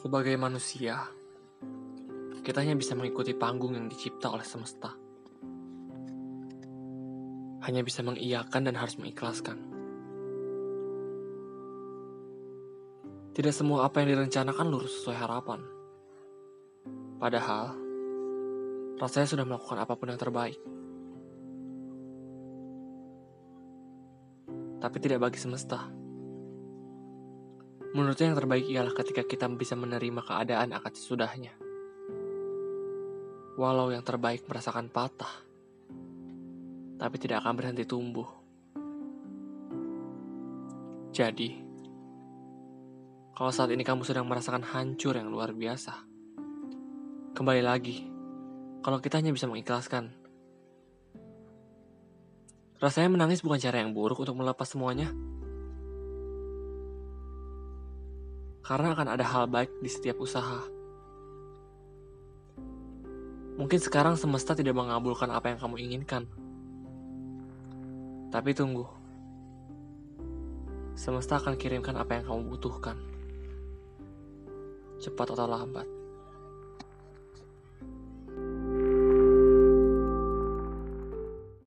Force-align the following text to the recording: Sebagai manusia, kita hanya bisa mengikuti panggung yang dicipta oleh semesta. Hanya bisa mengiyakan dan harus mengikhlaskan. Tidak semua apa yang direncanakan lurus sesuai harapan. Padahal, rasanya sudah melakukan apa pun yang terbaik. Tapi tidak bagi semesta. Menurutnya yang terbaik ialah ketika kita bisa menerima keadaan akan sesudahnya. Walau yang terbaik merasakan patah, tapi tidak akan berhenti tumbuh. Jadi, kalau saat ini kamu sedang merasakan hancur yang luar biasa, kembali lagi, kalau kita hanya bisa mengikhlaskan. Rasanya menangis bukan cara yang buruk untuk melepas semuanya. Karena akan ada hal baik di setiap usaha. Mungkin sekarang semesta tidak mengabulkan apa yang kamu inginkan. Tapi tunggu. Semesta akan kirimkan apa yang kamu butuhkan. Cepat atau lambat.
Sebagai 0.00 0.32
manusia, 0.40 0.96
kita 2.40 2.64
hanya 2.64 2.72
bisa 2.72 2.96
mengikuti 2.96 3.36
panggung 3.36 3.76
yang 3.76 3.84
dicipta 3.84 4.32
oleh 4.32 4.48
semesta. 4.48 4.96
Hanya 7.68 7.84
bisa 7.84 8.00
mengiyakan 8.00 8.64
dan 8.64 8.80
harus 8.80 8.96
mengikhlaskan. 8.96 9.60
Tidak 13.36 13.52
semua 13.52 13.84
apa 13.84 14.00
yang 14.00 14.16
direncanakan 14.16 14.72
lurus 14.72 15.04
sesuai 15.04 15.20
harapan. 15.20 15.60
Padahal, 17.20 17.76
rasanya 18.96 19.28
sudah 19.28 19.44
melakukan 19.44 19.84
apa 19.84 19.92
pun 20.00 20.08
yang 20.08 20.16
terbaik. 20.16 20.56
Tapi 24.80 24.96
tidak 24.96 25.28
bagi 25.28 25.36
semesta. 25.36 25.99
Menurutnya 27.90 28.30
yang 28.30 28.38
terbaik 28.38 28.66
ialah 28.70 28.94
ketika 28.94 29.26
kita 29.26 29.50
bisa 29.50 29.74
menerima 29.74 30.22
keadaan 30.22 30.70
akan 30.70 30.92
sesudahnya. 30.94 31.50
Walau 33.58 33.90
yang 33.90 34.06
terbaik 34.06 34.46
merasakan 34.46 34.86
patah, 34.94 35.42
tapi 37.02 37.16
tidak 37.18 37.42
akan 37.42 37.54
berhenti 37.58 37.82
tumbuh. 37.82 38.30
Jadi, 41.10 41.50
kalau 43.34 43.50
saat 43.50 43.74
ini 43.74 43.82
kamu 43.82 44.06
sedang 44.06 44.30
merasakan 44.30 44.62
hancur 44.62 45.18
yang 45.18 45.26
luar 45.26 45.50
biasa, 45.50 46.06
kembali 47.34 47.62
lagi, 47.66 48.06
kalau 48.86 49.02
kita 49.02 49.18
hanya 49.18 49.34
bisa 49.34 49.50
mengikhlaskan. 49.50 50.14
Rasanya 52.78 53.12
menangis 53.12 53.42
bukan 53.42 53.60
cara 53.60 53.82
yang 53.82 53.92
buruk 53.92 54.22
untuk 54.22 54.38
melepas 54.38 54.64
semuanya. 54.64 55.10
Karena 58.70 58.94
akan 58.94 59.18
ada 59.18 59.26
hal 59.26 59.50
baik 59.50 59.82
di 59.82 59.90
setiap 59.90 60.22
usaha. 60.22 60.62
Mungkin 63.58 63.82
sekarang 63.82 64.14
semesta 64.14 64.54
tidak 64.54 64.78
mengabulkan 64.78 65.26
apa 65.26 65.50
yang 65.50 65.58
kamu 65.58 65.76
inginkan. 65.82 66.30
Tapi 68.30 68.54
tunggu. 68.54 68.86
Semesta 70.94 71.42
akan 71.42 71.58
kirimkan 71.58 71.98
apa 71.98 72.22
yang 72.22 72.30
kamu 72.30 72.54
butuhkan. 72.54 72.94
Cepat 75.02 75.34
atau 75.34 75.50
lambat. 75.50 75.99